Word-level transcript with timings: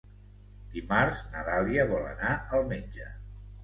Dimarts 0.77 1.21
na 1.35 1.45
Dàlia 1.51 1.87
vol 1.95 2.11
anar 2.17 2.35
al 2.43 2.71
metge. 2.77 3.17